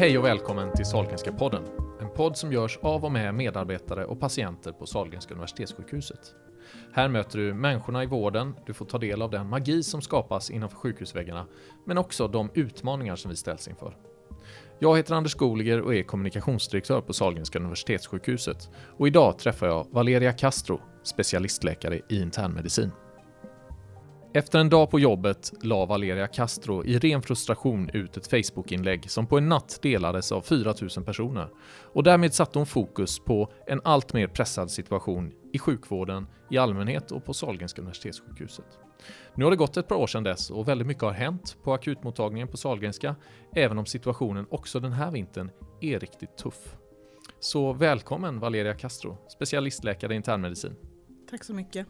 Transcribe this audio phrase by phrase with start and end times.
[0.00, 1.62] Hej och välkommen till Sahlgrenska podden.
[2.00, 6.34] En podd som görs av och med medarbetare och patienter på Sahlgrenska Universitetssjukhuset.
[6.92, 10.50] Här möter du människorna i vården, du får ta del av den magi som skapas
[10.50, 11.46] innanför sjukhusväggarna,
[11.86, 13.96] men också de utmaningar som vi ställs inför.
[14.78, 18.70] Jag heter Anders Goliger och är kommunikationsdirektör på Sahlgrenska Universitetssjukhuset.
[18.98, 22.90] Och idag träffar jag Valeria Castro, specialistläkare i internmedicin.
[24.32, 29.26] Efter en dag på jobbet la Valeria Castro i ren frustration ut ett Facebook-inlägg som
[29.26, 31.48] på en natt delades av 4000 personer.
[31.92, 37.12] Och därmed satte hon fokus på en allt mer pressad situation i sjukvården i allmänhet
[37.12, 38.78] och på Sahlgrenska Universitetssjukhuset.
[39.34, 41.72] Nu har det gått ett par år sedan dess och väldigt mycket har hänt på
[41.72, 43.16] akutmottagningen på Sahlgrenska,
[43.54, 45.50] även om situationen också den här vintern
[45.80, 46.76] är riktigt tuff.
[47.40, 50.76] Så välkommen Valeria Castro, specialistläkare i internmedicin.
[51.30, 51.86] Tack så mycket.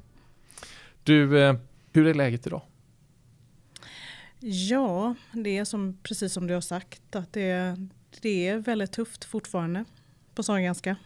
[1.04, 1.54] Du, eh,
[1.92, 2.62] hur är läget idag?
[4.40, 7.76] Ja, det är som, precis som du har sagt att det,
[8.20, 9.84] det är väldigt tufft fortfarande
[10.34, 10.96] på Sahlgrenska.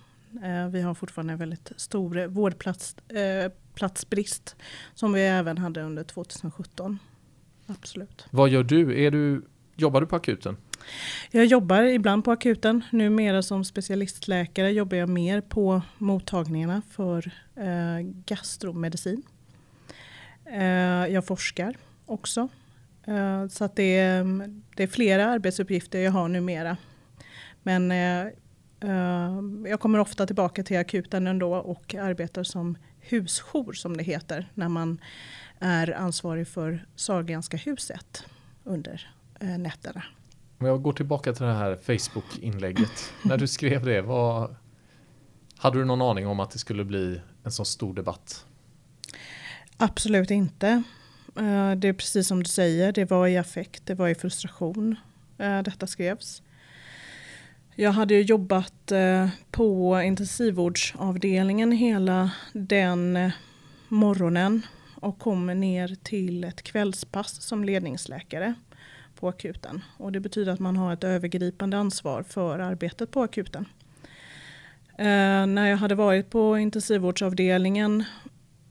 [0.44, 6.98] Eh, vi har fortfarande en väldigt stor vårdplatsbrist eh, som vi även hade under 2017.
[7.66, 8.26] Absolut.
[8.30, 9.04] Vad gör du?
[9.04, 9.42] Är du
[9.76, 10.56] jobbar du på akuten?
[11.30, 12.84] Jag jobbar ibland på akuten.
[12.90, 19.22] Numera som specialistläkare jobbar jag mer på mottagningarna för eh, gastromedicin.
[20.46, 22.48] Eh, jag forskar också.
[23.06, 26.76] Eh, så att det, är, mm, det är flera arbetsuppgifter jag har numera.
[27.62, 28.26] Men eh,
[29.70, 34.50] jag kommer ofta tillbaka till akuten ändå och arbetar som husjour som det heter.
[34.54, 35.00] När man
[35.58, 38.26] är ansvarig för Sahlgrenska huset
[38.64, 39.10] under
[39.58, 40.04] nätterna.
[40.58, 43.12] Om jag går tillbaka till det här Facebook-inlägget.
[43.24, 44.54] när du skrev det, vad,
[45.56, 48.46] hade du någon aning om att det skulle bli en så stor debatt?
[49.76, 50.82] Absolut inte.
[51.36, 54.96] Eh, det är precis som du säger, det var i affekt, det var i frustration
[55.38, 56.42] eh, detta skrevs.
[57.74, 63.30] Jag hade jobbat eh, på intensivvårdsavdelningen hela den
[63.88, 68.54] morgonen och kom ner till ett kvällspass som ledningsläkare
[69.14, 69.82] på akuten.
[69.96, 73.64] Och det betyder att man har ett övergripande ansvar för arbetet på akuten.
[75.48, 78.04] när jag hade varit på intensivvårdsavdelningen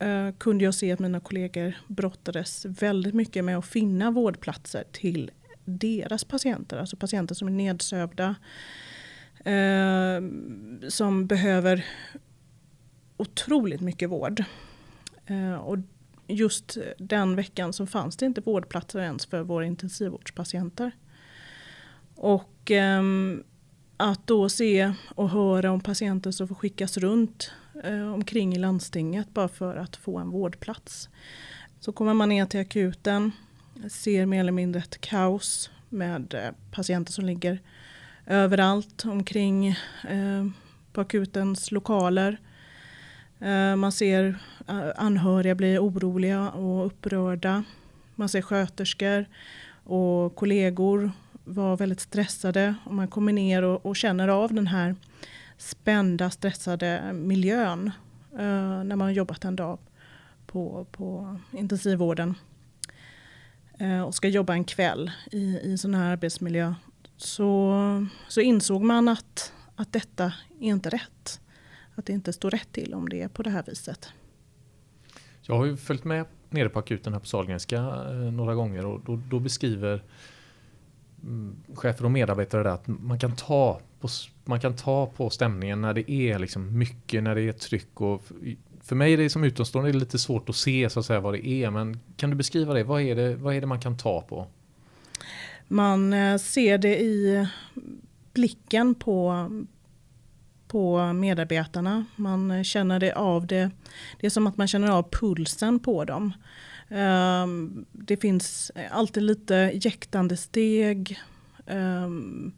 [0.04, 5.32] Eh, kunde jag se att mina kollegor brottades väldigt mycket med att finna vårdplatser till
[5.66, 6.78] deras patienter.
[6.78, 8.36] Alltså patienter som är nedsövda.
[9.46, 10.22] Eh,
[10.90, 11.86] som behöver
[13.18, 14.44] otroligt mycket vård.
[15.26, 15.78] Eh, och
[16.28, 20.92] just den veckan så fanns det inte vårdplatser ens för våra intensivvårdspatienter.
[22.16, 23.04] Och eh,
[23.98, 27.52] att då se och höra om patienter som får skickas runt
[27.84, 31.10] eh, omkring i landstinget bara för att få en vårdplats.
[31.80, 33.32] Så kommer man ner till akuten,
[33.90, 37.60] ser mer eller mindre ett kaos med eh, patienter som ligger
[38.26, 39.68] överallt omkring
[40.10, 40.46] eh,
[40.94, 42.38] på akutens lokaler.
[43.40, 47.64] Eh, man ser eh, anhöriga bli oroliga och upprörda.
[48.16, 49.26] Man ser sköterskor
[49.84, 51.12] och kollegor
[51.44, 52.76] vara väldigt stressade.
[52.86, 54.96] Och man kommer ner och, och känner av den här
[55.64, 57.92] spända, stressade miljön
[58.32, 59.80] eh, när man har jobbat en dag
[60.46, 62.36] på, på intensivvården
[63.80, 66.74] eh, och ska jobba en kväll i, i en sån här arbetsmiljö
[67.18, 70.24] så, så insåg man att, att detta
[70.60, 71.42] är inte rätt.
[71.96, 74.10] Att det inte står rätt till om det är på det här viset.
[75.42, 79.02] Jag har ju följt med nere på akuten här på Sahlgrenska eh, några gånger och
[79.06, 80.04] då, då beskriver
[81.24, 84.08] Mm, chefer och medarbetare där att man kan ta på
[84.46, 88.02] man kan ta på stämningen när det är liksom mycket, när det är tryck.
[88.02, 88.24] Och
[88.82, 91.20] för mig är det som utomstående är det lite svårt att se så att säga
[91.20, 91.70] vad det är.
[91.70, 92.84] Men kan du beskriva det?
[92.84, 94.48] Vad är det, vad är det man kan ta på?
[95.68, 97.48] Man eh, ser det i
[98.34, 99.50] blicken på,
[100.68, 102.06] på medarbetarna.
[102.16, 103.72] Man eh, känner det av det.
[104.20, 106.34] Det är som att man känner av pulsen på dem.
[106.90, 111.20] Um, det finns alltid lite jäktande steg.
[111.66, 112.54] Um,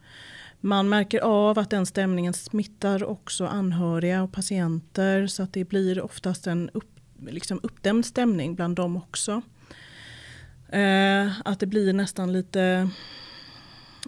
[0.59, 6.01] man märker av att den stämningen smittar också anhöriga och patienter så att det blir
[6.01, 9.41] oftast en upp, liksom uppdämd stämning bland dem också.
[10.73, 12.89] Uh, att det blir nästan lite,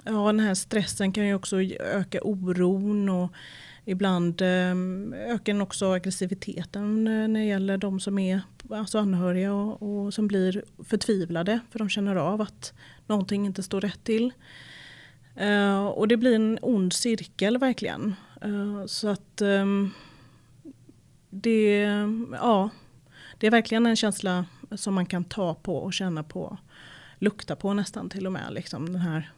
[0.03, 3.31] ja den här stressen kan ju också öka oron och
[3.89, 4.75] ibland eh,
[5.33, 10.27] ökar den också aggressiviteten när det gäller de som är alltså anhöriga och, och som
[10.27, 12.73] blir förtvivlade för de känner av att
[13.05, 14.33] någonting inte står rätt till.
[15.41, 18.15] Uh, och det blir en ond cirkel verkligen.
[18.45, 19.91] Uh, så att um,
[21.29, 21.81] det,
[22.31, 22.69] ja,
[23.37, 24.45] det är verkligen en känsla
[24.75, 26.57] som man kan ta på och känna på.
[27.19, 28.53] Lukta på nästan till och med.
[28.53, 29.31] Liksom den här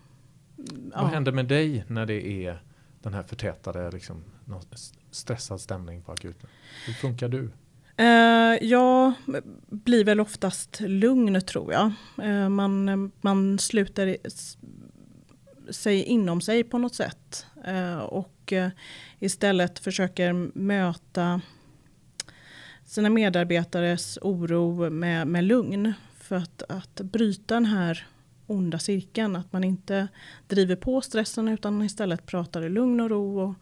[0.93, 1.01] ja.
[1.01, 2.61] Vad händer med dig när det är
[3.01, 4.23] den här förtätade, liksom,
[5.11, 6.49] stressad stämning på akuten?
[6.85, 7.49] Hur funkar du?
[7.99, 9.13] Eh, jag
[9.69, 11.91] blir väl oftast lugn tror jag.
[12.23, 14.17] Eh, man, man sluter
[15.69, 17.45] sig inom sig på något sätt.
[17.65, 18.53] Eh, och
[19.19, 21.41] istället försöker möta
[22.85, 25.93] sina medarbetares oro med, med lugn.
[26.19, 28.07] För att, att bryta den här
[28.47, 29.35] onda cirkeln.
[29.35, 30.07] Att man inte
[30.47, 33.39] driver på stressen utan istället pratar i lugn och ro.
[33.39, 33.55] Och,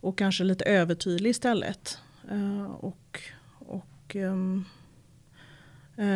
[0.00, 1.98] och kanske lite övertydlig istället.
[2.32, 3.20] Uh, och,
[3.58, 4.64] och um,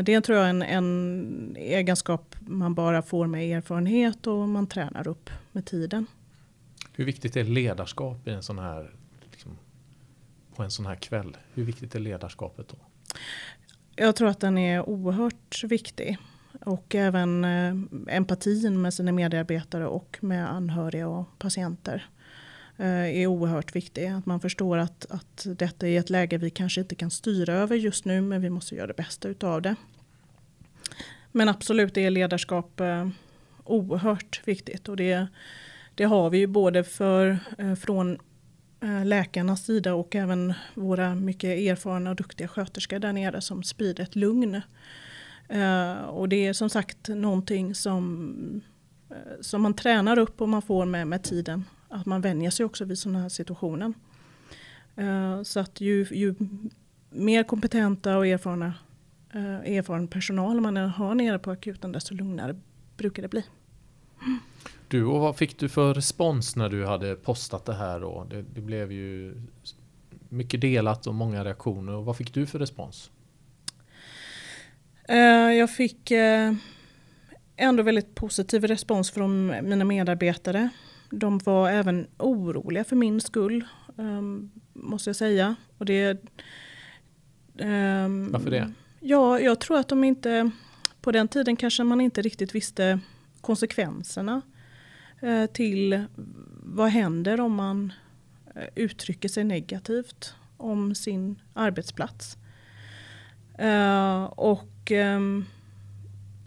[0.05, 5.09] det tror jag är en, en egenskap man bara får med erfarenhet och man tränar
[5.09, 6.07] upp med tiden.
[6.93, 8.91] Hur viktigt är ledarskap i en sån här,
[9.31, 9.59] liksom,
[10.57, 11.37] på en sån här kväll?
[11.55, 12.77] Hur viktigt är ledarskapet då?
[13.97, 16.19] Jag tror att den är oerhört viktig.
[16.61, 17.75] Och även eh,
[18.17, 22.24] empatin med sina medarbetare och med anhöriga och patienter eh,
[22.77, 24.07] Eh, är oerhört viktig.
[24.07, 27.77] Att man förstår att, att detta är ett läge vi kanske inte kan styra över
[27.77, 29.77] just nu men vi måste göra det bästa utav det.
[31.33, 33.09] Men absolut är ledarskap eh,
[33.65, 35.27] oerhört viktigt och det,
[35.95, 38.19] det har vi ju både för, eh, från
[39.05, 44.17] läkarnas sida och även våra mycket erfarna och duktiga sköterskor där nere som sprider ett
[44.17, 44.61] lugn
[46.09, 48.63] och det är som sagt någonting som,
[49.41, 51.65] som man tränar upp och man får med, med tiden.
[51.95, 53.95] Att man vänjer sig också vid sådana här situationer.
[54.99, 56.35] Uh, så att ju, ju
[57.11, 58.75] mer kompetenta och erfarna
[59.65, 62.57] erfaren personal man har nere på akuten desto lugnare
[62.97, 63.45] brukar det bli.
[64.89, 68.03] Du, och vad fick du för respons när du hade postat det här?
[68.03, 69.35] Och det, det blev ju
[70.29, 71.93] mycket delat och många reaktioner.
[71.93, 73.11] Och vad fick du för respons?
[75.09, 75.19] Eh,
[75.53, 76.55] jag fick eh,
[77.57, 80.69] ändå väldigt positiv respons från mina medarbetare.
[81.19, 83.65] De var även oroliga för min skull,
[83.99, 85.57] ehm, måste jag säga.
[85.79, 86.25] Och det,
[87.59, 88.73] ehm, Varför det?
[89.01, 90.51] Ja, jag tror att de inte...
[91.01, 93.01] På den tiden kanske man inte riktigt visste
[93.41, 94.43] konsekvenserna
[95.21, 96.05] eh, till
[96.63, 97.93] vad händer om man
[98.75, 102.37] uttrycker sig negativt om sin arbetsplats.
[104.37, 105.45] och och, um,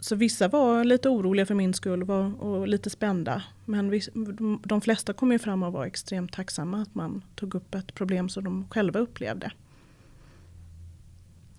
[0.00, 3.42] så vissa var lite oroliga för min skull och lite spända.
[3.68, 4.00] Men vi,
[4.64, 8.28] de flesta kom ju fram och var extremt tacksamma att man tog upp ett problem
[8.28, 9.52] som de själva upplevde.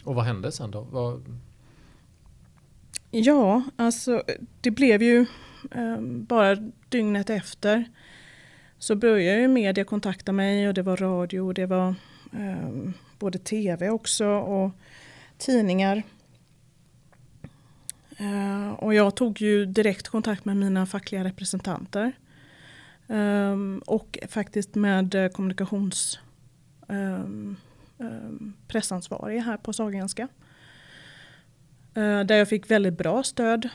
[0.03, 0.81] Och vad hände sen då?
[0.81, 1.39] Vad...
[3.11, 4.23] Ja, alltså
[4.61, 5.25] det blev ju
[5.71, 6.55] um, bara
[6.89, 7.85] dygnet efter
[8.77, 11.95] så började ju media kontakta mig och det var radio och det var
[12.31, 14.71] um, både tv också och
[15.37, 16.03] tidningar.
[18.19, 22.11] Eh, och jag tog ju direkt kontakt med mina fackliga representanter.
[23.07, 26.19] Eh, och faktiskt med eh, kommunikations
[26.87, 27.55] ehm,
[27.99, 30.27] ehm, pressansvarig här på Sahlgrenska.
[31.93, 33.69] Eh, där jag fick väldigt bra stöd.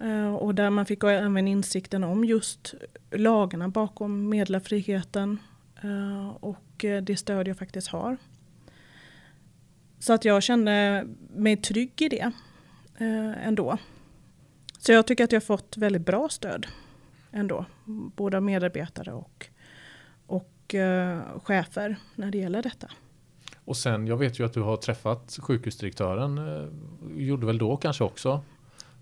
[0.00, 2.74] Eh, och där man fick även insikten om just
[3.10, 5.38] lagarna bakom meddelarfriheten.
[6.40, 8.16] och det stöd jag faktiskt har.
[9.98, 12.32] Så att jag kände mig trygg i det
[12.98, 13.78] eh, ändå.
[14.78, 16.66] Så jag tycker att jag fått väldigt bra stöd
[17.32, 17.64] ändå.
[18.16, 19.46] Både medarbetare och,
[20.26, 22.90] och eh, chefer när det gäller detta.
[23.64, 26.68] Och sen, jag vet ju att du har träffat sjukhusdirektören, eh,
[27.16, 28.40] gjorde väl då kanske också,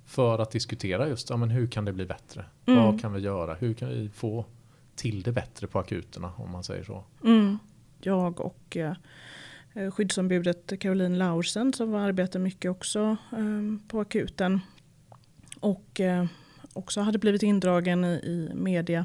[0.07, 2.45] för att diskutera just ja, men hur kan det bli bättre?
[2.67, 2.85] Mm.
[2.85, 3.55] Vad kan vi göra?
[3.55, 4.45] Hur kan vi få
[4.95, 7.05] till det bättre på akuterna om man säger så?
[7.25, 7.59] Mm.
[8.01, 8.93] Jag och Eh,
[9.75, 14.61] Eh, skyddsombudet Caroline Laursen som arbetar mycket också ehm, på akuten.
[15.61, 16.27] Och eh,
[16.73, 19.05] också hade blivit indragen i media.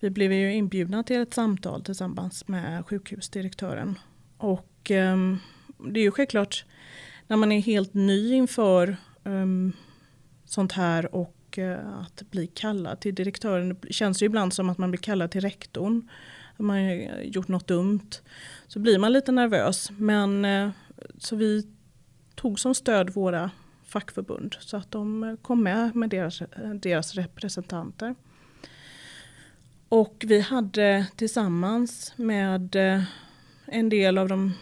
[0.00, 3.98] Vi blev ju inbjudna till ett samtal tillsammans med sjukhusdirektören.
[4.36, 5.38] Och ehm,
[5.78, 6.64] det är ju självklart
[7.26, 9.72] när man är helt ny inför ehm,
[10.44, 13.76] sånt här och eh, att bli kallad till direktören.
[13.82, 16.08] Det känns ju ibland som att man blir kallad till rektorn
[16.62, 18.10] man gjort något dumt.
[18.66, 19.90] Så blir man lite nervös.
[19.98, 20.70] Men eh,
[21.18, 21.66] så vi
[22.34, 23.50] tog som stöd våra
[23.84, 28.14] fackförbund så att de eh, kom med med deras, eh, deras representanter.
[29.88, 32.76] Och vi hade tillsammans med
[33.66, 34.52] en del av de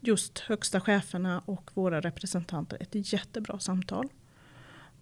[0.00, 4.08] just högsta cheferna och våra representanter ett jättebra samtal.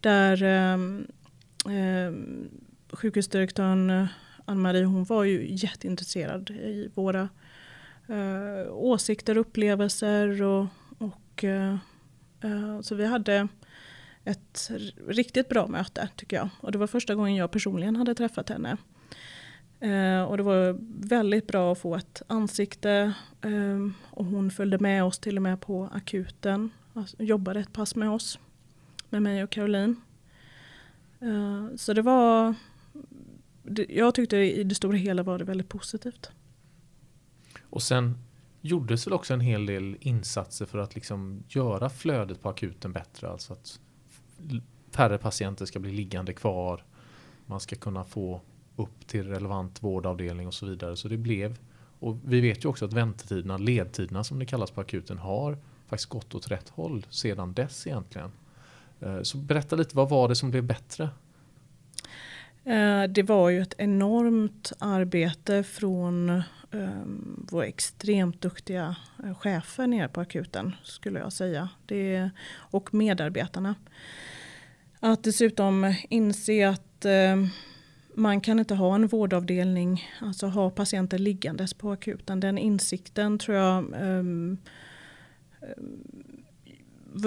[0.00, 2.12] Där eh,
[2.92, 4.08] sjukhusdirektören
[4.46, 7.28] Ann-Marie hon var ju jätteintresserad i våra
[8.08, 10.42] eh, åsikter och upplevelser.
[10.42, 10.66] Och,
[10.98, 11.76] och eh,
[12.40, 13.48] eh, så vi hade
[14.24, 14.70] ett
[15.08, 16.48] riktigt bra möte tycker jag.
[16.60, 18.76] Och det var första gången jag personligen hade träffat henne.
[19.80, 20.76] Eh, och det var
[21.08, 23.12] väldigt bra att få ett ansikte
[23.42, 26.70] eh, och hon följde med oss till och med på akuten.
[26.94, 28.38] Alltså, jobbade ett pass med oss,
[29.10, 29.96] med mig och Caroline.
[31.20, 32.54] Eh, så det var,
[33.88, 36.30] jag tyckte i det stora hela var det väldigt positivt.
[37.60, 38.18] Och sen
[38.60, 43.28] gjordes väl också en hel del insatser för att liksom göra flödet på akuten bättre.
[43.28, 43.80] Alltså att
[44.90, 46.84] färre patienter ska bli liggande kvar.
[47.46, 48.40] Man ska kunna få
[48.76, 50.96] upp till relevant vårdavdelning och så vidare.
[50.96, 51.58] Så det blev,
[51.98, 56.10] och vi vet ju också att väntetiderna, ledtiderna som det kallas på akuten, har faktiskt
[56.10, 58.30] gått åt rätt håll sedan dess egentligen.
[59.00, 61.10] Eh, så berätta lite, vad var det som blev bättre?
[62.66, 69.86] Eh, det var ju ett enormt arbete från ehm, um, våra extremt duktiga eh, chefer
[69.86, 71.68] nere på akuten skulle jag säga.
[71.86, 73.74] Det, och medarbetarna.
[75.00, 77.48] Att dessutom inse att ehm,
[78.14, 82.40] man kan inte ha en vårdavdelning, alltså ha patienter liggandes på akuten.
[82.40, 84.58] Den insikten tror jag um,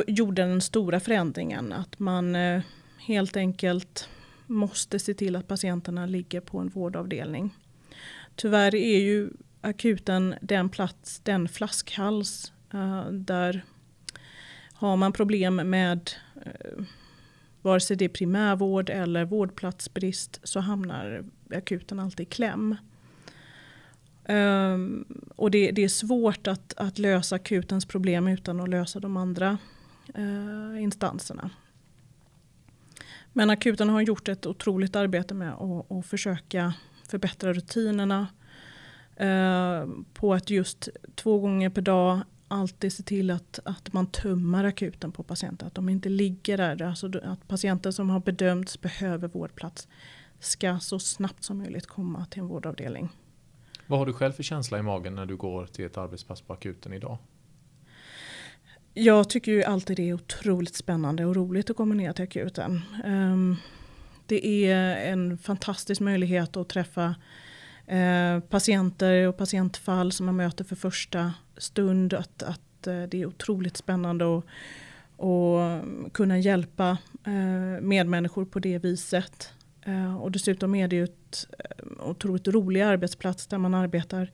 [0.08, 1.74] gjorde den stora förändringen.
[1.74, 2.62] Att man uh,
[2.98, 4.10] helt enkelt
[4.49, 7.55] måste se till att patienterna ligger på en vårdavdelning.
[8.35, 9.29] Tyvärr är ju
[9.61, 13.65] akuten den plats, den flaskhals uh, där
[14.73, 16.83] har man problem med uh,
[17.61, 21.23] vare sig det är primärvård eller vårdplatsbrist så hamnar
[21.55, 22.75] akuten alltid i kläm.
[24.27, 29.17] Um, och det, det, är svårt att, att lösa akutens problem utan att lösa de
[29.17, 29.57] andra
[30.17, 31.49] uh, instanserna.
[33.39, 36.74] Men akuten har gjort ett otroligt arbete med att, att försöka
[37.10, 38.27] förbättra rutinerna.
[39.15, 44.63] Eh, på att just två gånger per dag alltid se till att, att man tömmer
[44.63, 45.67] akuten på patienter.
[45.67, 46.81] Att de inte ligger där.
[46.81, 49.88] Alltså att patienter som har bedömts behöver vårdplats
[50.39, 53.10] ska så snabbt som möjligt komma till en vårdavdelning.
[53.88, 56.53] Vad har du själv för känsla i magen när du går till ett arbetspass på
[56.53, 57.17] akuten idag?
[59.01, 62.81] Jag tycker ju alltid det är otroligt spännande och roligt att komma ner till akuten.
[63.05, 63.57] Um,
[64.25, 67.15] det är en fantastisk möjlighet att träffa
[67.87, 72.13] eh, patienter och patientfall som man möter för första stund.
[72.13, 74.45] Att, att eh, det är otroligt spännande att
[75.19, 75.59] och
[76.13, 79.53] kunna hjälpa eh, medmänniskor på det viset.
[79.85, 84.31] Eh, och dessutom är det ju ett eh, otroligt rolig arbetsplats där man arbetar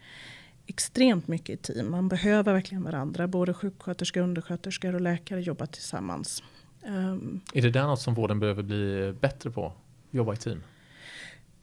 [0.68, 1.92] extremt mycket i team.
[1.92, 3.28] Man behöver verkligen varandra.
[3.28, 6.44] Både sjuksköterskor, undersköterskor och läkare jobbar tillsammans.
[6.86, 9.74] Um, är det där något som vården behöver bli bättre på?
[10.12, 10.64] Jobba i team?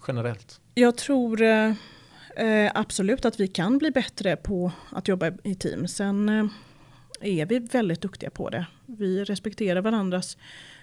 [0.07, 0.61] Generellt?
[0.75, 5.89] Jag tror eh, absolut att vi kan bli bättre på att jobba i team.
[5.89, 6.47] Sen eh,
[7.21, 8.67] är vi väldigt duktiga på det.
[8.87, 10.37] Vi respekterar varandras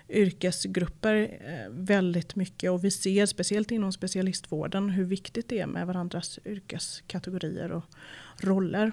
[0.10, 5.88] yrkesgrupper eh, väldigt mycket och vi ser speciellt inom specialistvården hur viktigt det är med
[5.88, 7.84] varandras yrkeskategorier och
[8.38, 8.92] roller.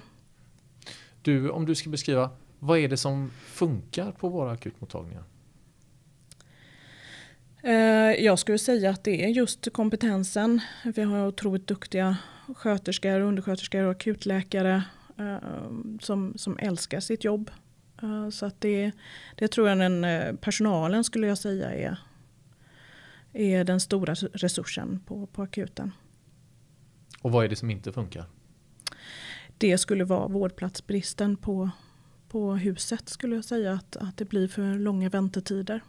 [1.21, 5.23] Du, om du ska beskriva, vad är det som funkar på våra akutmottagningar?
[7.63, 10.59] Eh, jag skulle säga att det är just kompetensen.
[10.95, 12.17] Vi har otroligt duktiga
[12.55, 14.83] sköterskor, undersköterskor och akutläkare
[15.17, 15.37] eh,
[16.01, 17.51] som, som älskar sitt jobb
[18.31, 18.91] så att det,
[19.35, 21.99] det tror jag den eh, personalen skulle jag säga är,
[23.33, 25.91] är den stora resursen på, på akuten.
[27.21, 28.25] Och vad är det som inte funkar?
[29.57, 31.69] Det skulle vara vårdplatsbristen på,
[32.29, 35.81] på huset skulle jag säga att, att det blir för långa väntetider.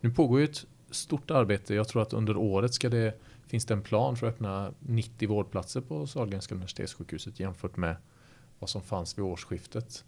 [0.00, 1.74] Nu pågår ju ett stort arbete.
[1.74, 5.28] Jag tror att under året ska det, finns det en plan för att öppna 90
[5.28, 7.96] vårdplatser på Sahlgrenska universitetssjukhuset jämfört med
[8.58, 10.04] vad som fanns vid årsskiftet.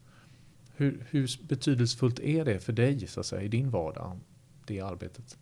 [0.76, 4.20] Hur, hur betydelsefullt är det för dig så att säga, i din vardag,
[4.66, 5.38] det arbetet?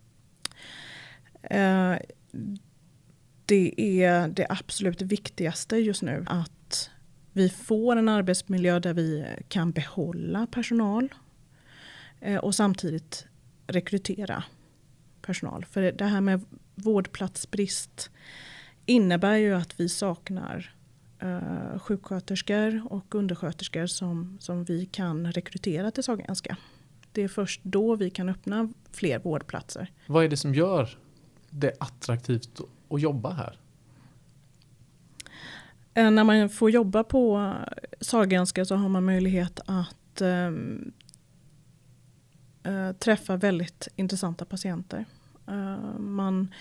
[1.42, 1.94] Eh,
[3.46, 6.24] det är det absolut viktigaste just nu.
[6.26, 6.90] Att
[7.32, 11.14] vi får en arbetsmiljö där vi kan behålla personal
[12.20, 13.26] eh, och samtidigt
[13.66, 14.44] rekrytera
[15.22, 15.64] personal.
[15.64, 18.10] För det här med vårdplatsbrist
[18.86, 20.74] innebär ju att vi saknar
[21.25, 26.57] eh, sjuksköterskor och undersköterskor som, som vi kan rekrytera till Sahlgrenska.
[27.12, 29.93] Det är först då vi kan öppna fler vårdplatser.
[30.07, 30.88] Vad är det som gör
[31.50, 33.59] det attraktivt att jobba här?
[35.95, 37.52] Eh, när man får jobba på
[38.00, 40.93] Sahlgrenska så har man möjlighet att ehm,
[42.62, 45.04] eh, träffa väldigt intressanta patienter.
[45.49, 46.54] Uh, man,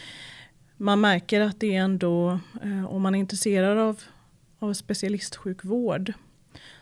[0.78, 4.04] man märker att det är ändå, uh, om man är intresserad av
[4.64, 6.14] av specialistsjukvård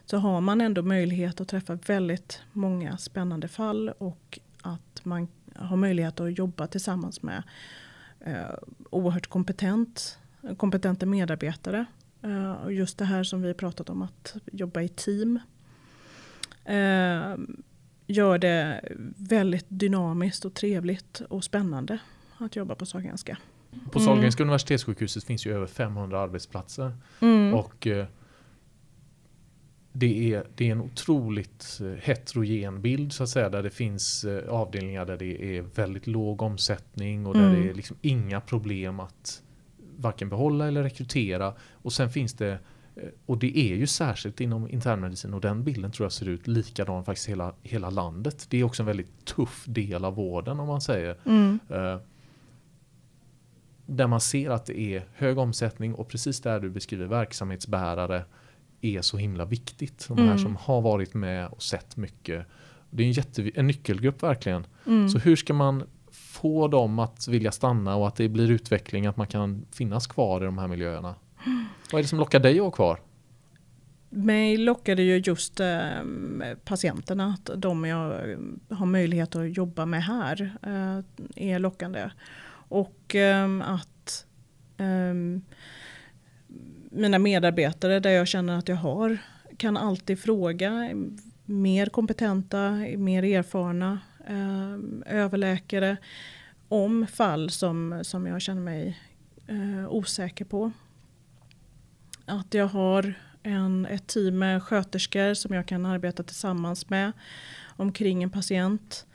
[0.05, 5.77] så har man ändå möjlighet att träffa väldigt många spännande fall och att man har
[5.77, 7.43] möjlighet att jobba tillsammans med
[8.19, 8.55] eh,
[8.89, 10.19] oerhört kompetent,
[10.57, 11.85] kompetenta medarbetare.
[12.21, 15.39] Eh, och just det här som vi pratat om att jobba i team.
[16.65, 17.37] Eh,
[18.07, 18.81] gör det
[19.17, 21.99] väldigt dynamiskt och trevligt och spännande
[22.37, 23.37] att jobba på Sahlgrenska.
[23.91, 24.49] På Sahlgrenska mm.
[24.49, 26.93] universitetssjukhuset finns ju över 500 arbetsplatser.
[27.19, 27.53] Mm.
[27.53, 28.05] Och eh,
[29.93, 33.49] det är, det är en otroligt eh, heterogen bild så att säga.
[33.49, 37.61] Där det finns eh, avdelningar där det är väldigt låg omsättning och där Mm.
[37.61, 39.41] det är liksom inga problem att
[39.97, 41.53] varken behålla eller rekrytera.
[41.71, 42.51] Och sen finns det
[42.95, 46.47] eh, och det är ju särskilt inom internmedicin och den bilden tror jag ser ut
[46.47, 48.45] likadan faktiskt hela, hela landet.
[48.49, 51.17] Det är också en väldigt tuff del av vården om man säger.
[51.25, 51.59] Mm.
[53.85, 58.25] Där man ser att det är hög omsättning och precis där du beskriver verksamhetsbärare
[58.81, 60.05] är så himla viktigt.
[60.07, 60.37] De här Mm.
[60.39, 62.45] som har varit med och sett mycket.
[62.89, 64.65] Det är en, jätte, en nyckelgrupp verkligen.
[64.87, 65.09] Mm.
[65.09, 69.17] Så hur ska man få dem att vilja stanna och att det blir utveckling, att
[69.17, 71.15] man kan finnas kvar i de här miljöerna?
[71.91, 72.99] Vad är det som lockar dig att vara kvar?
[74.09, 75.89] Mig lockade ju just eh,
[76.65, 78.37] patienterna, att de jag
[78.69, 80.99] har möjlighet att jobba med här eh,
[81.53, 82.09] är lockande.
[82.71, 84.25] Och um, att
[84.77, 85.41] um,
[86.91, 89.17] mina medarbetare där jag känner att jag har
[89.57, 90.89] kan alltid fråga
[91.45, 95.97] mer kompetenta, mer erfarna eh, överläkare
[96.67, 98.99] om fall som, som jag känner mig
[99.47, 100.71] eh, osäker på.
[102.25, 103.13] Att jag har
[103.43, 107.11] en, ett team med sköterskor som jag kan arbeta tillsammans med
[107.65, 109.05] omkring en patient.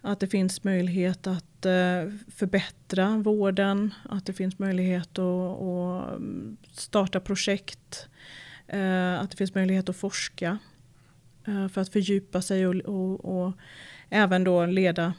[0.00, 6.56] Att det finns möjlighet att eh, förbättra vården, att det finns möjlighet att, att mm,
[6.72, 8.08] starta projekt,
[8.66, 10.58] eh, att det finns möjlighet att forska
[11.46, 13.52] eh, för att fördjupa sig och, och, och
[14.08, 15.14] även då leda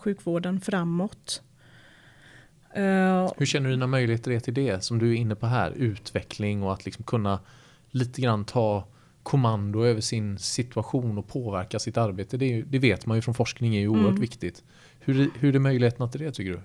[0.00, 1.42] sjukvården framåt.
[3.36, 5.70] Hur känner du dina möjligheter är till det som du är inne på här?
[5.70, 7.40] Utveckling och att liksom kunna
[7.90, 8.86] lite grann ta
[9.22, 12.36] kommando över sin situation och påverka sitt arbete.
[12.36, 14.20] Det, ju- det vet man ju från forskning är ju oerhört Mm.
[14.20, 14.62] viktigt.
[15.04, 16.60] Hur, är- hur är möjligheterna till det tycker du?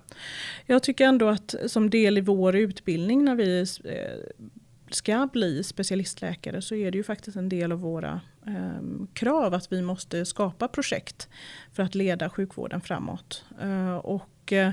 [0.65, 4.45] Jag tycker ändå att som del i vår utbildning när vi eh,
[4.91, 9.71] ska bli specialistläkare så är det ju faktiskt en del av våra eh, krav att
[9.71, 11.30] vi måste skapa projekt
[11.73, 13.45] för att leda sjukvården framåt.
[13.62, 14.71] Eh, och eh,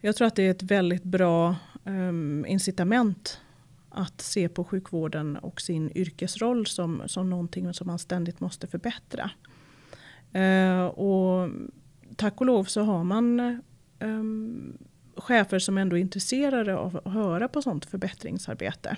[0.00, 3.40] jag tror att det är ett väldigt bra eh, incitament
[3.90, 9.30] att se på sjukvården och sin yrkesroll som, som någonting som man ständigt måste förbättra.
[10.32, 11.48] Eh, och
[12.18, 13.40] tack och lov så har man
[14.00, 14.78] um,
[15.16, 18.96] chefer som ändå är intresserade av att höra på sånt förbättringsarbete.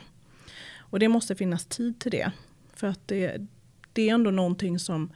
[0.79, 2.33] Och det måste finnas tid till det.
[2.75, 3.47] För att det,
[3.93, 5.13] det är ändå någonting som,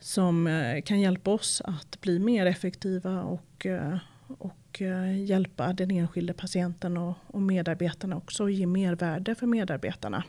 [0.00, 3.96] som eh, kan hjälpa oss att bli mer effektiva och, eh,
[4.38, 10.24] och eh, hjälpa den enskilde patienten och, och medarbetarna också och ge mervärde för medarbetarna.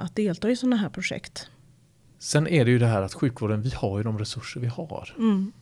[0.00, 1.50] Att delta i sådana här projekt.
[2.24, 5.14] Sen är det ju det här att sjukvården, vi har ju de resurser vi har.
[5.18, 5.52] Mm.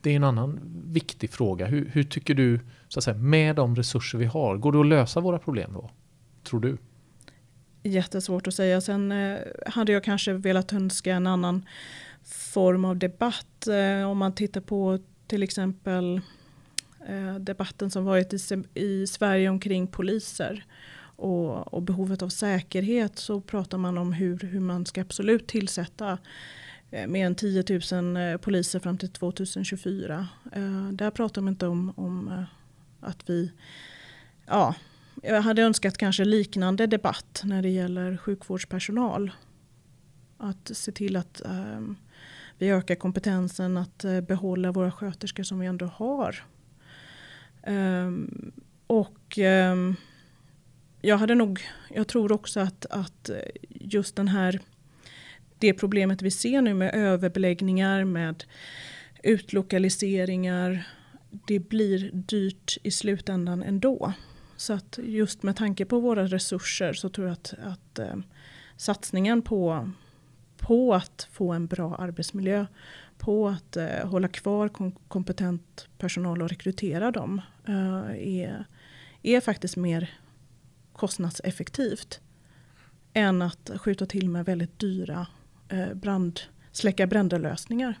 [0.00, 1.66] Det är en annan viktig fråga.
[1.66, 4.86] Hur, hur tycker du, så att säga, med de resurser vi har, går det att
[4.86, 5.90] lösa våra problem då?
[6.42, 6.78] Tror du?
[7.82, 8.80] Jättesvårt att säga.
[8.80, 11.66] Sen eh, hade jag kanske velat önska en annan
[12.24, 13.66] form av debatt.
[13.66, 16.20] Eh, om man tittar på till exempel
[17.08, 18.38] eh, debatten som varit i,
[18.74, 20.64] i Sverige omkring poliser
[21.16, 26.18] och, och behovet av säkerhet så pratar man om hur, hur man ska absolut tillsätta
[26.90, 30.28] eh, mer än 10 000 eh, poliser fram till 2024.
[30.52, 32.46] Eh, där pratar man inte om, om
[33.00, 33.52] att vi
[34.46, 34.74] ja,
[35.22, 39.30] jag hade önskat kanske liknande debatt när det gäller sjukvårdspersonal.
[40.38, 41.96] Att se till att ehm,
[42.58, 46.44] vi ökar kompetensen att behålla våra sköterskor som vi ändå har.
[47.62, 48.52] Ehm,
[48.86, 49.96] och ehm,
[51.06, 51.60] jag hade nog,
[51.94, 53.30] jag tror också att, att
[53.68, 54.60] just den här,
[55.58, 58.44] det problemet vi ser nu med överbeläggningar, med
[59.22, 60.88] utlokaliseringar,
[61.30, 64.12] det blir dyrt i slutändan ändå.
[64.56, 68.16] Så att just med tanke på våra resurser så tror jag att, att eh,
[68.76, 69.90] satsningen på,
[70.58, 72.66] på att få en bra arbetsmiljö,
[73.18, 78.64] på att eh, hålla kvar kom, kompetent personal och rekrytera dem eh, är,
[79.22, 80.10] är faktiskt mer
[80.96, 82.20] kostnadseffektivt
[83.12, 85.26] än att skjuta till med väldigt dyra
[85.68, 86.40] eh, brand,
[86.72, 87.98] släcka bränderlösningar.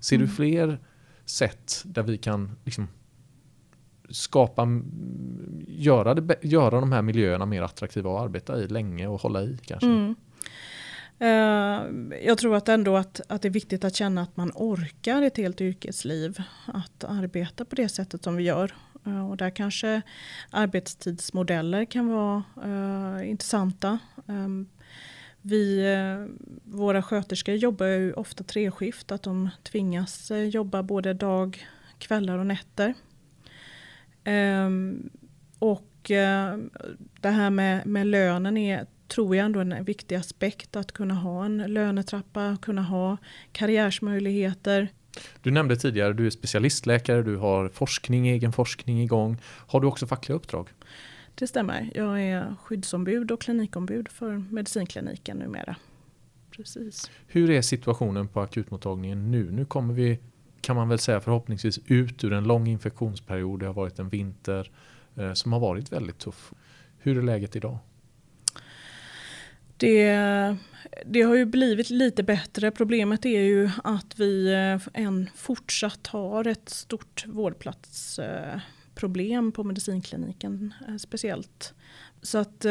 [0.00, 0.36] Ser du Mm.
[0.36, 0.78] fler
[1.24, 2.88] sätt där vi kan liksom
[4.10, 4.68] skapa,
[5.68, 9.58] göra, det, göra de här miljöerna mer attraktiva att arbeta i länge och hålla i
[9.64, 9.86] kanske?
[9.86, 10.14] Mm.
[11.18, 15.22] Eh, jag tror att ändå att, att det är viktigt att känna att man orkar
[15.22, 16.42] ett helt yrkesliv.
[16.66, 18.74] Att arbeta på det sättet som vi gör.
[19.06, 20.02] Eh, och där kanske
[20.50, 23.98] arbetstidsmodeller kan vara uh, intressanta.
[24.26, 24.68] Um,
[25.42, 26.26] vi, uh,
[26.64, 31.66] våra sköterskor jobbar ju ofta treskift, att de tvingas uh, jobba både dag,
[31.98, 32.94] kvällar och nätter.
[34.24, 35.10] Um,
[35.58, 35.92] och
[37.20, 41.44] det här med, med lönen är tror jag ändå en viktig aspekt att kunna ha
[41.44, 43.16] en lönetrappa, kunna ha
[43.52, 44.88] karriärsmöjligheter.
[45.42, 49.36] Du nämnde tidigare, du är specialistläkare, du har forskning, egen forskning igång.
[49.44, 50.68] Har du också fackliga uppdrag?
[51.34, 51.90] Det stämmer.
[51.94, 55.76] Jag är skyddsombud och klinikombud för medicinkliniken numera.
[56.50, 57.10] Precis.
[57.26, 59.50] Hur är situationen på akutmottagningen nu?
[59.50, 60.18] Nu kommer vi,
[60.60, 63.60] kan man väl säga förhoppningsvis, ut ur en lång infektionsperiod.
[63.60, 64.70] Det har varit en vinter
[65.16, 66.52] eh, som har varit väldigt tuff.
[66.98, 67.78] Hur är läget idag?
[69.76, 70.56] Det,
[71.06, 72.70] det har ju blivit lite bättre.
[72.70, 80.74] Problemet är ju att vi eh, än fortsatt har ett stort vårdplatsproblem eh, på medicinkliniken
[80.88, 81.74] eh, speciellt.
[82.22, 82.64] Så att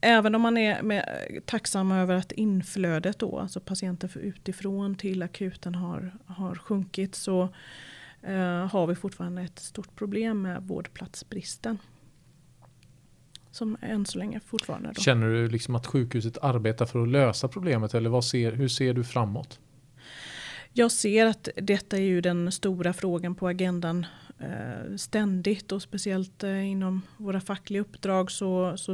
[0.00, 5.74] även om man är med, tacksam över att inflödet då, alltså patienter utifrån till akuten
[5.74, 7.48] har, har sjunkit så
[8.70, 11.78] har vi fortfarande ett stort problem med vårdplatsbristen
[13.50, 14.92] som än så länge fortfarande.
[14.94, 15.00] Då.
[15.00, 18.94] Känner du liksom att sjukhuset arbetar för att lösa problemet eller vad ser, hur ser
[18.94, 19.60] du framåt?
[20.72, 24.06] Jag ser att detta är ju den stora frågan på agendan
[24.38, 28.92] eh, ständigt och speciellt eh, inom våra fackliga uppdrag så, så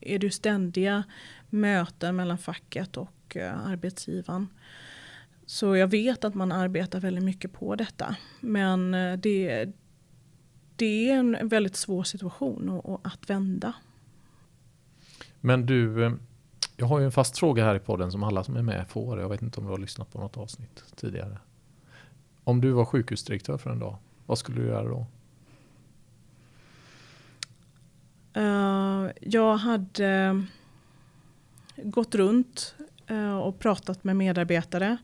[0.00, 1.04] är det ju ständiga
[1.50, 4.48] möten mellan facket och eh, arbetsgivaren.
[5.46, 8.16] Så jag vet att man arbetar väldigt mycket på detta.
[8.40, 9.68] Men eh, det,
[10.76, 13.72] det är en väldigt svår situation att vända.
[15.40, 16.12] Men du, eh,
[16.76, 19.20] jag har ju en fast fråga här i podden som alla som är med får.
[19.20, 21.38] Jag vet inte om du har lyssnat på något avsnitt tidigare.
[22.44, 25.06] Om du var sjukhusdirektör för en dag, vad skulle du göra då?
[28.36, 30.42] Uh, jag hade
[31.76, 32.74] gått runt
[33.10, 34.96] uh, och pratat med medarbetare.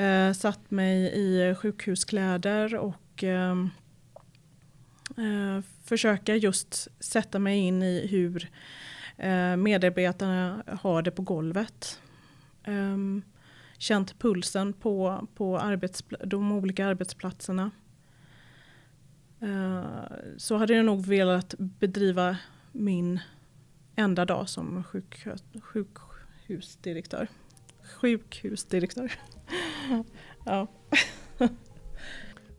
[0.00, 3.66] Uh, satt mig i sjukhuskläder och eh,
[5.16, 8.50] Eh, försöka just sätta mig in i hur
[9.16, 12.00] eh, medarbetarna har det på golvet.
[12.64, 12.96] Eh,
[13.78, 15.78] känt pulsen på, på
[16.24, 17.70] de olika arbetsplatserna.
[19.40, 19.84] Eh,
[20.36, 22.36] så hade jag nog velat bedriva
[22.72, 23.20] min
[23.96, 25.26] enda dag som sjuk,
[25.62, 27.28] sjukhusdirektör.
[27.82, 29.12] Sjukhusdirektör.
[30.44, 30.66] ja.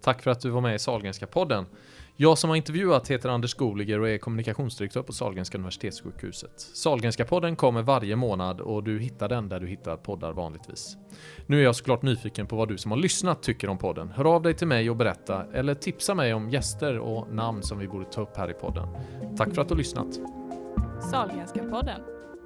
[0.01, 1.65] Tack för att du var med i Sahlgrenska podden.
[2.17, 6.51] Jag som har intervjuat heter Anders Goliger och är kommunikationsdirektör på Sahlgrenska Universitetssjukhuset.
[6.59, 10.97] Sahlgrenska podden kommer varje månad och du hittar den där du hittar poddar vanligtvis.
[11.45, 14.11] Nu är jag såklart nyfiken på vad du som har lyssnat tycker om podden.
[14.11, 17.79] Hör av dig till mig och berätta, eller tipsa mig om gäster och namn som
[17.79, 18.87] vi borde ta upp här i podden.
[19.37, 20.19] Tack för att du har lyssnat.
[21.11, 22.01] Sahlgrenska podden,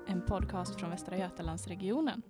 [0.08, 2.22] en podcast från Västra Götalandsregionen.